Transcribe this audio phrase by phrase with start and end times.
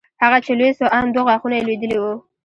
[0.23, 2.13] هغه چې لوى سو ان دوه غاښونه يې لوېدلي وو.